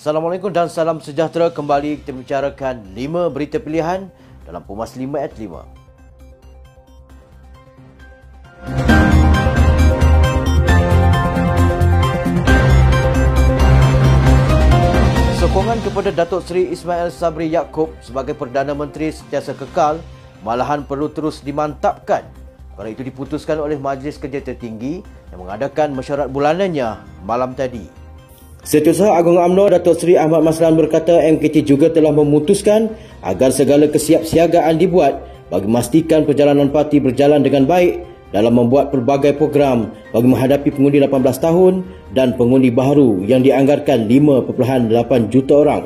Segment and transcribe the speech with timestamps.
[0.00, 1.52] Assalamualaikum dan salam sejahtera.
[1.52, 4.08] Kembali kita bicarakan 5 berita pilihan
[4.48, 5.60] dalam Pumas 5 at 5.
[15.36, 20.00] Sokongan kepada Datuk Seri Ismail Sabri Yaakob sebagai Perdana Menteri sentiasa kekal
[20.40, 22.24] malahan perlu terus dimantapkan.
[22.72, 26.96] Perkara itu diputuskan oleh Majlis Kerja Tertinggi yang mengadakan mesyuarat bulanannya
[27.28, 27.99] malam tadi.
[28.60, 32.92] Setiausaha Agung UMNO Datuk Seri Ahmad Maslan berkata MKT juga telah memutuskan
[33.24, 35.16] agar segala kesiapsiagaan dibuat
[35.48, 38.04] bagi memastikan perjalanan parti berjalan dengan baik
[38.36, 41.74] dalam membuat pelbagai program bagi menghadapi pengundi 18 tahun
[42.12, 45.84] dan pengundi baru yang dianggarkan 5.8 juta orang.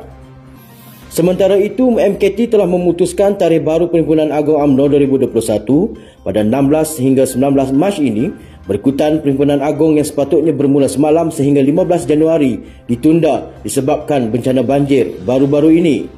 [1.15, 4.91] Sementara itu, MKT telah memutuskan tarikh baru Perhimpunan Agung UMNO
[5.31, 5.31] 2021
[6.27, 12.09] pada 16 hingga 19 Mac ini Berikutan Perhimpunan Agong yang sepatutnya bermula semalam sehingga 15
[12.09, 12.57] Januari
[12.89, 16.09] ditunda disebabkan bencana banjir baru-baru ini.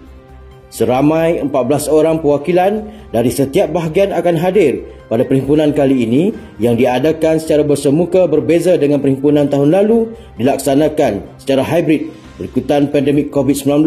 [0.71, 6.23] Seramai 14 orang perwakilan dari setiap bahagian akan hadir pada perhimpunan kali ini
[6.59, 13.83] yang diadakan secara bersemuka berbeza dengan perhimpunan tahun lalu dilaksanakan secara hybrid berikutan pandemik COVID-19.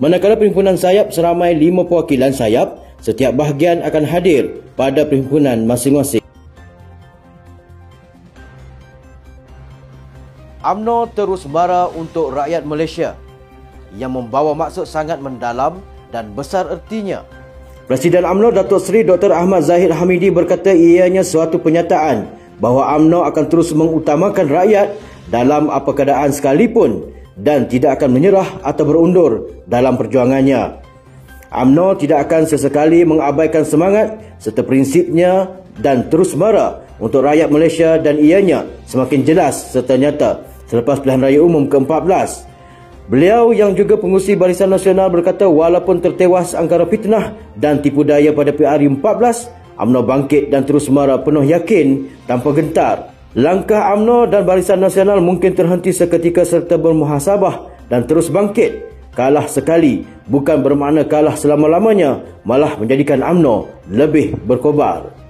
[0.00, 6.23] Manakala perhimpunan sayap seramai 5 perwakilan sayap, setiap bahagian akan hadir pada perhimpunan masing-masing.
[10.64, 13.12] UMNO terus marah untuk rakyat Malaysia
[14.00, 17.20] yang membawa maksud sangat mendalam dan besar ertinya.
[17.84, 19.28] Presiden UMNO Datuk Seri Dr.
[19.36, 22.24] Ahmad Zahid Hamidi berkata ianya suatu penyataan
[22.64, 24.96] bahawa UMNO akan terus mengutamakan rakyat
[25.28, 30.80] dalam apa keadaan sekalipun dan tidak akan menyerah atau berundur dalam perjuangannya.
[31.52, 38.16] UMNO tidak akan sesekali mengabaikan semangat serta prinsipnya dan terus marah untuk rakyat Malaysia dan
[38.16, 42.50] ianya semakin jelas serta nyata selepas pilihan raya umum ke-14.
[43.06, 48.50] Beliau yang juga pengusi Barisan Nasional berkata walaupun tertewas angkara fitnah dan tipu daya pada
[48.50, 53.14] PRU 14, UMNO bangkit dan terus marah penuh yakin tanpa gentar.
[53.38, 58.90] Langkah UMNO dan Barisan Nasional mungkin terhenti seketika serta bermuhasabah dan terus bangkit.
[59.14, 65.23] Kalah sekali bukan bermakna kalah selama-lamanya, malah menjadikan UMNO lebih berkobar.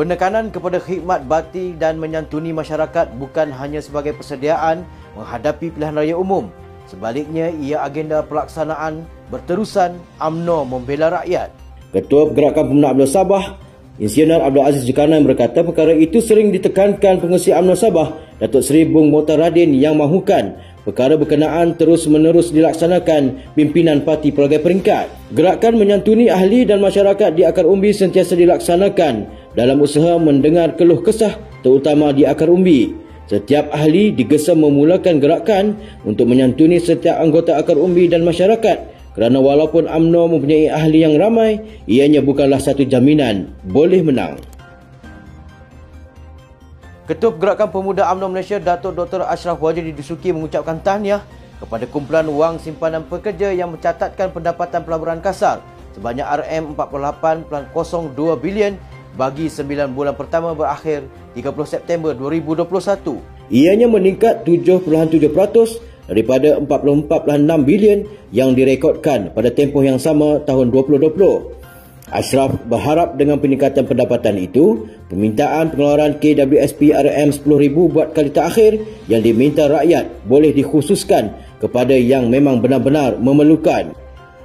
[0.00, 4.80] Penekanan kepada khidmat bakti dan menyantuni masyarakat bukan hanya sebagai persediaan
[5.12, 6.48] menghadapi pilihan raya umum.
[6.88, 11.52] Sebaliknya, ia agenda pelaksanaan berterusan AMNO membela rakyat.
[11.92, 13.44] Ketua Pergerakan Pemenang Abdul Sabah,
[14.00, 19.12] Insinyur Abdul Aziz Zulkarnain berkata perkara itu sering ditekankan pengusi AMNO Sabah, Datuk Seri Bung
[19.12, 25.36] Motar Radin yang mahukan perkara berkenaan terus-menerus dilaksanakan pimpinan parti pelbagai peringkat.
[25.36, 31.34] Gerakan menyantuni ahli dan masyarakat di akar umbi sentiasa dilaksanakan dalam usaha mendengar keluh kesah
[31.64, 32.94] terutama di akar umbi.
[33.30, 39.86] Setiap ahli digesa memulakan gerakan untuk menyantuni setiap anggota akar umbi dan masyarakat kerana walaupun
[39.86, 44.38] AMNO mempunyai ahli yang ramai, ianya bukanlah satu jaminan boleh menang.
[47.10, 49.26] Ketua Gerakan Pemuda AMNO Malaysia Datuk Dr.
[49.26, 51.26] Ashraf Wajidi Disuki mengucapkan tahniah
[51.58, 55.58] kepada kumpulan wang simpanan pekerja yang mencatatkan pendapatan pelaburan kasar
[55.92, 58.78] sebanyak RM48.02 bilion
[59.14, 63.18] bagi 9 bulan pertama berakhir 30 September 2021.
[63.50, 71.60] Ianya meningkat 7.7% daripada 44.6 bilion yang direkodkan pada tempoh yang sama tahun 2020.
[72.10, 79.70] Ashraf berharap dengan peningkatan pendapatan itu, permintaan pengeluaran KWSP RM10,000 buat kali terakhir yang diminta
[79.70, 83.94] rakyat boleh dikhususkan kepada yang memang benar-benar memerlukan.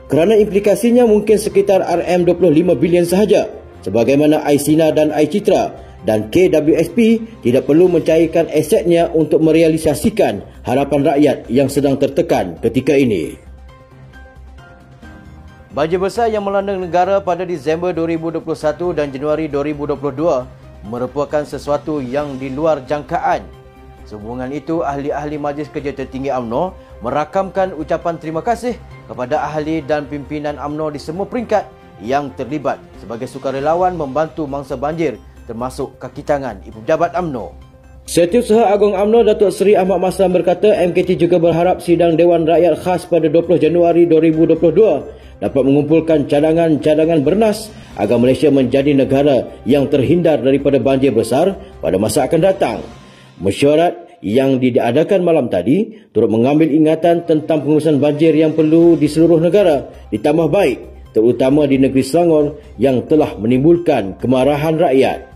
[0.06, 3.50] Kerana implikasinya mungkin sekitar RM25 bilion sahaja
[3.86, 5.78] sebagaimana Aisina dan Aicitra
[6.10, 13.38] dan KWSP tidak perlu mencairkan asetnya untuk merealisasikan harapan rakyat yang sedang tertekan ketika ini.
[15.76, 18.42] Banjir besar yang melanda negara pada Disember 2021
[18.96, 23.44] dan Januari 2022 merupakan sesuatu yang di luar jangkaan.
[24.06, 28.78] Sehubungan itu, ahli-ahli Majlis Kerja Tertinggi AMNO merakamkan ucapan terima kasih
[29.10, 31.66] kepada ahli dan pimpinan AMNO di semua peringkat
[32.04, 35.16] yang terlibat sebagai sukarelawan membantu mangsa banjir
[35.46, 37.54] termasuk kaki tangan Ibu Pejabat AMNO.
[38.06, 43.10] Setiausaha Agung AMNO Datuk Seri Ahmad Maslam berkata MKT juga berharap sidang Dewan Rakyat Khas
[43.10, 50.78] pada 20 Januari 2022 dapat mengumpulkan cadangan-cadangan bernas agar Malaysia menjadi negara yang terhindar daripada
[50.78, 52.78] banjir besar pada masa akan datang.
[53.42, 59.42] Mesyuarat yang diadakan malam tadi turut mengambil ingatan tentang pengurusan banjir yang perlu di seluruh
[59.42, 65.32] negara ditambah baik terutama di negeri Selangor yang telah menimbulkan kemarahan rakyat.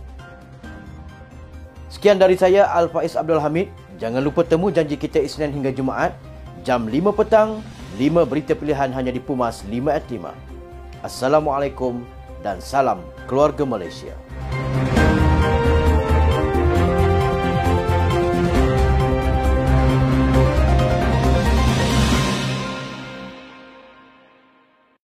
[1.88, 3.72] Sekian dari saya Al-Faiz Abdul Hamid.
[3.96, 6.12] Jangan lupa temu janji kita Isnin hingga Jumaat
[6.64, 7.64] jam 5 petang,
[7.96, 10.28] 5 berita pilihan hanya di Pumas 5 at 5.
[11.00, 12.04] Assalamualaikum
[12.44, 14.12] dan salam keluarga Malaysia.